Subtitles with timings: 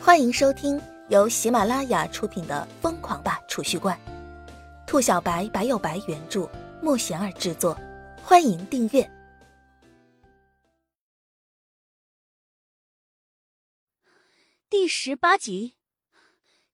[0.00, 3.98] 欢迎收听由喜马拉雅出品的《疯狂吧储蓄罐》，
[4.86, 6.48] 兔小白白有白原著，
[6.80, 7.78] 莫贤儿制作。
[8.22, 9.10] 欢迎订阅
[14.70, 15.74] 第十八集。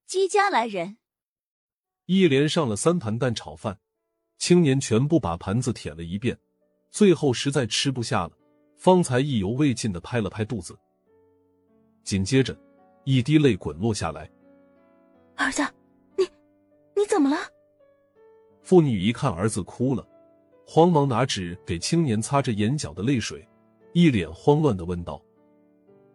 [0.06, 0.98] 姬家来人，
[2.04, 3.80] 一连上了三盘蛋炒饭，
[4.38, 6.38] 青年全部把盘子舔了一遍，
[6.90, 8.32] 最后实在吃不下了，
[8.76, 10.78] 方才意犹未尽的拍了拍肚子，
[12.04, 12.56] 紧接着。
[13.04, 14.28] 一滴泪滚落下来，
[15.36, 15.62] 儿子，
[16.16, 16.24] 你
[16.96, 17.36] 你怎么了？
[18.62, 20.06] 妇女一看儿子哭了，
[20.66, 23.46] 慌忙拿纸给青年擦着眼角的泪水，
[23.92, 25.20] 一脸慌乱的问道：“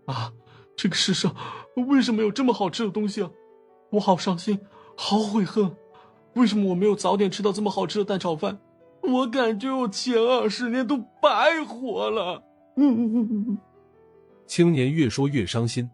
[0.07, 0.33] 啊，
[0.75, 1.35] 这个世上
[1.75, 3.29] 为什么有这么好吃的东西啊？
[3.91, 4.59] 我好伤心，
[4.97, 5.71] 好悔恨，
[6.33, 8.59] 为什么我没有早点吃到这么好吃的蛋炒饭？
[9.01, 12.43] 我感觉我前二十年都白活了。”
[14.47, 15.87] 青年越说越伤心。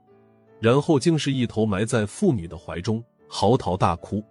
[0.59, 4.23] 然后竟是一头埋在妇女的怀中，嚎啕大哭。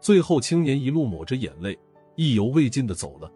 [0.00, 1.76] 最后，青年一路抹着眼泪，
[2.14, 3.30] 意犹未尽的走了。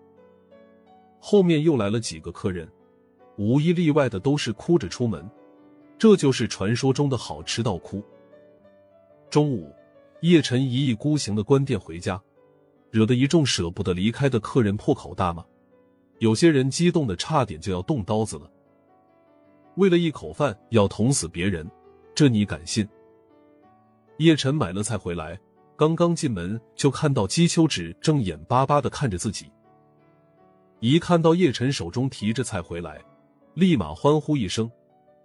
[1.19, 2.69] 后面又来了几个客人，
[3.37, 5.29] 无一例外的都是哭着出门。
[5.99, 8.03] 这就是传说中的好吃到哭。
[9.31, 9.75] 中午，
[10.21, 12.21] 叶晨一意孤行的关店回家，
[12.91, 15.45] 惹得一众舍不得离开的客人破口大骂，
[16.19, 18.52] 有些人激动的差点就要动刀子了。
[19.77, 21.69] 为了一口饭要捅死别人，
[22.15, 22.87] 这你敢信？
[24.19, 25.39] 叶晨买了菜回来，
[25.77, 29.51] 刚刚进门就看到姬秋芷正眼巴巴的看着自己。
[30.81, 33.01] 一看到叶晨手中提着菜回来，
[33.55, 34.71] 立马欢呼一声，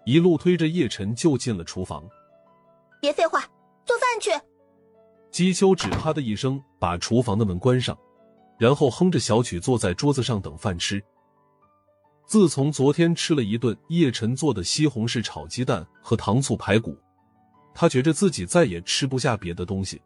[0.06, 2.08] 一路推着叶晨就进了厨房。
[3.02, 3.42] 别废话，
[3.86, 4.32] 做饭去！
[5.30, 7.98] 姬秋芷啪的一声把厨房的门关上，
[8.58, 11.04] 然后哼着小曲坐在桌子上等饭吃。
[12.28, 16.94] 自从昨天吃了一顿叶晨做的西红柿炒鸡蛋和糖醋排骨，
[17.74, 20.02] 他觉着自己再也吃不下别的东西。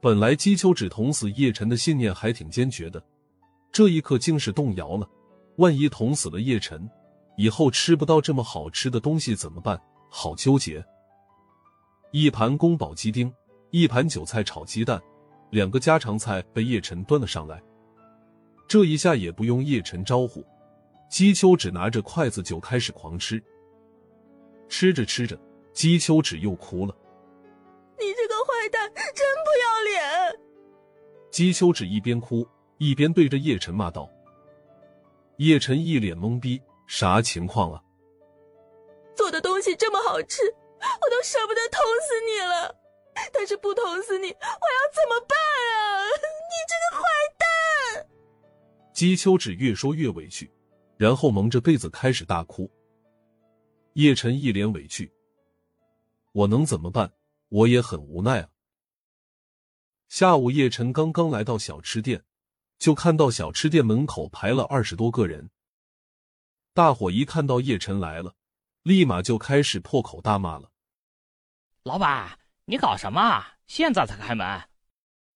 [0.00, 3.02] 本来姬秋芷捅死叶晨的信念还挺坚决的，
[3.72, 5.08] 这一刻竟是动摇了。
[5.56, 6.88] 万一捅死了叶晨，
[7.36, 9.80] 以后吃不到这么好吃的东西怎么办？
[10.08, 10.84] 好纠结。
[12.12, 13.32] 一盘宫保鸡丁，
[13.72, 15.02] 一盘韭菜炒鸡蛋，
[15.50, 17.60] 两个家常菜被叶晨端了上来。
[18.68, 20.46] 这一下也不用叶晨招呼。
[21.12, 23.38] 姬秋芷拿着筷子就开始狂吃，
[24.66, 25.38] 吃着吃着，
[25.74, 26.96] 姬秋芷又哭了。
[27.98, 30.40] 你这个坏蛋，真不要脸！
[31.30, 34.08] 姬秋芷一边哭一边对着叶晨骂道。
[35.36, 37.82] 叶晨一脸懵逼，啥情况啊？
[39.14, 41.78] 做的东西这么好吃，我都舍不得捅
[42.08, 42.74] 死你了，
[43.34, 45.38] 但是不捅死你，我要怎么办
[45.76, 46.08] 啊？
[46.08, 47.04] 你这个坏
[47.36, 48.06] 蛋！
[48.94, 50.50] 姬秋芷越说越委屈。
[50.96, 52.70] 然后蒙着被子开始大哭。
[53.94, 55.12] 叶晨一脸委屈
[56.32, 57.12] ：“我能怎么办？
[57.48, 58.48] 我也很无奈啊。”
[60.08, 62.24] 下午，叶晨刚刚来到小吃店，
[62.78, 65.50] 就看到小吃店门口排了二十多个人。
[66.74, 68.34] 大伙一看到叶晨来了，
[68.82, 70.70] 立马就开始破口大骂了
[71.84, 73.44] ：“老板，你搞什么？
[73.66, 74.46] 现在才开门？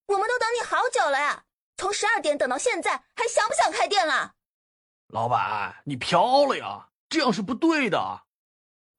[0.07, 1.45] 我们都等你好久了呀！
[1.77, 4.36] 从十二点等到现在，还想不想开店了？”
[5.09, 6.89] 老板，你飘了呀！
[7.09, 8.25] 这样是不对的。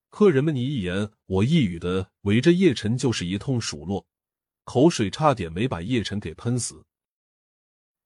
[0.09, 4.07] 客人们你一言我一语的围着叶晨就是一通数落，
[4.63, 6.85] 口水差点没把叶晨给喷死。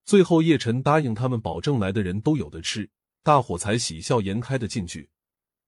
[0.03, 2.89] 最后叶晨答应他们，保证来的人都有的吃，
[3.21, 5.11] 大伙才喜笑颜开的进去。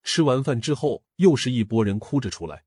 [0.02, 2.66] 吃完饭之后，又是一波人哭着出来。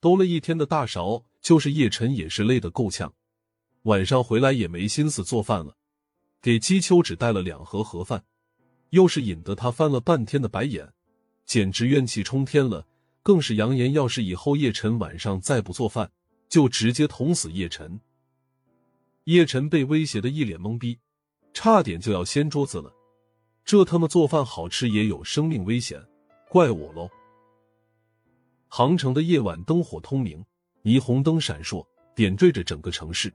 [0.00, 3.12] 兜了一天的大勺，就是叶晨也是累得够呛，
[3.82, 5.76] 晚上回来也没心思做饭了，
[6.40, 8.24] 给姬秋只带了两盒盒饭。
[8.96, 10.90] 又是引得他翻了半天的白眼，
[11.44, 12.86] 简直怨气冲天了。
[13.22, 16.10] 更是扬言，要是以后叶晨晚上再不做饭，
[16.48, 18.00] 就直接捅死叶晨。
[19.24, 20.98] 叶晨被威胁的一脸懵逼，
[21.52, 22.90] 差点就要掀桌子了。
[23.66, 26.00] 这他妈做饭好吃也有生命危险，
[26.48, 27.10] 怪我喽！
[28.68, 30.42] 杭城的夜晚灯火通明，
[30.84, 31.84] 霓虹灯闪烁，
[32.14, 33.34] 点缀着整个城市。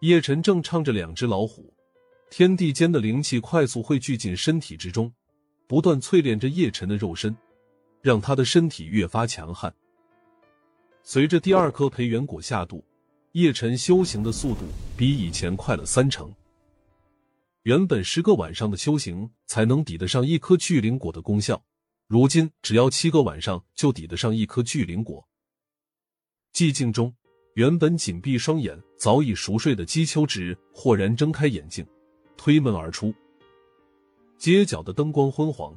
[0.00, 1.73] 叶晨正唱着两只老虎。
[2.36, 5.12] 天地间的灵气快速汇聚进身体之中，
[5.68, 7.32] 不断淬炼着叶晨的肉身，
[8.02, 9.72] 让他的身体越发强悍。
[11.04, 12.84] 随着第二颗培元果下肚，
[13.34, 14.62] 叶晨修行的速度
[14.96, 16.34] 比以前快了三成。
[17.62, 21.64] 原本十个晚上的修行才能抵得上一颗聚灵果的功效，
[22.08, 25.24] 如今只要七个晚上就抵得上一颗聚灵果。
[26.52, 27.14] 寂静中，
[27.54, 31.86] 原本紧闭双眼、早已熟睡的姬秋芷豁然睁开眼睛。
[32.36, 33.14] 推门而出，
[34.36, 35.74] 街角的灯光昏黄，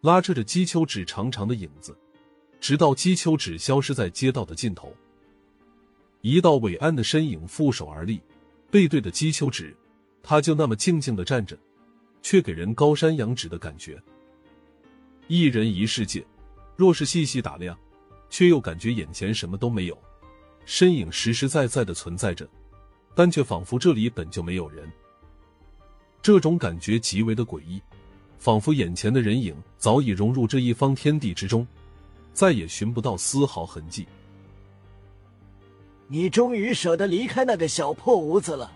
[0.00, 1.96] 拉扯着姬秋芷长长的影子。
[2.60, 4.92] 直到姬秋芷消失在街道的尽头。
[6.22, 8.20] 一道伟岸的身影负手而立，
[8.68, 9.76] 背对着姬秋芷，
[10.24, 11.56] 他就那么静静的站着，
[12.20, 14.02] 却给人高山仰止的感觉。
[15.28, 16.26] 一人一世界，
[16.74, 17.78] 若是细细打量，
[18.28, 19.96] 却又感觉眼前什么都没有，
[20.64, 22.48] 身影实实在在的存在着，
[23.14, 24.90] 但却仿佛这里本就没有人。
[26.20, 27.80] 这种感觉极为的诡异，
[28.38, 31.66] 仿佛眼前的人影早已融入这一方天地之中，
[32.32, 34.06] 再也寻不到丝毫痕迹。
[36.06, 38.72] 你终于舍得离开那个小破屋子了。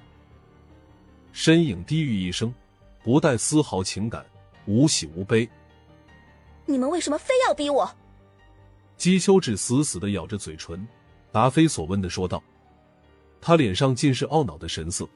[1.33, 2.53] 身影低语一声，
[3.03, 4.25] 不带丝毫情感，
[4.67, 5.49] 无喜无悲。
[6.67, 7.91] 你们为什么非要逼我？
[8.97, 10.87] 姬秋芷死死的咬着嘴唇，
[11.33, 12.43] 答非所问的说道。
[13.41, 15.09] 他脸上尽是懊恼的神色，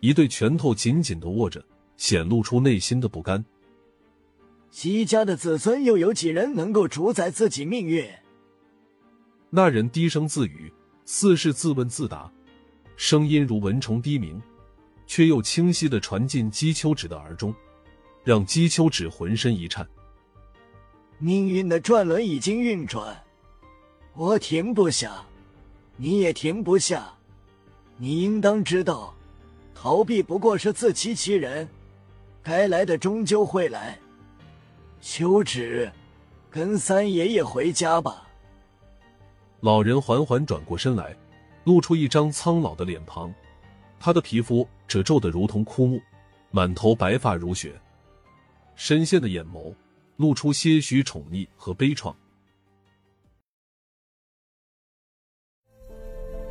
[0.00, 1.64] 一对拳头紧紧的握着，
[1.96, 3.44] 显露出内心的不甘。
[4.70, 8.08] 姬家的子孙又有几人能够主宰自己命运？
[9.48, 10.72] 那人低声自语。
[11.12, 12.30] 似是自问自答，
[12.94, 14.40] 声音如蚊虫低鸣，
[15.08, 17.52] 却又清晰的传进姬秋芷的耳中，
[18.22, 19.84] 让姬秋芷浑身一颤。
[21.18, 23.20] 命运的转轮已经运转，
[24.14, 25.24] 我停不下，
[25.96, 27.12] 你也停不下。
[27.96, 29.12] 你应当知道，
[29.82, 31.66] 逃避不过是自欺欺人，
[32.42, 33.98] 该来的终究会来。
[35.00, 35.90] 秋芷，
[36.50, 38.28] 跟三爷爷回家吧。
[39.60, 41.16] 老人缓缓转过身来，
[41.64, 43.32] 露出一张苍老的脸庞，
[43.98, 45.98] 他的皮肤褶皱的如同枯木，
[46.50, 47.72] 满头白发如雪，
[48.74, 49.74] 深陷的眼眸
[50.18, 52.14] 露出些许宠溺和悲怆。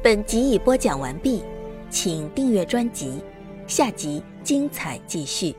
[0.02, 1.44] 本集已播讲完毕，
[1.90, 3.22] 请订阅专辑，
[3.68, 5.56] 下集精彩继续。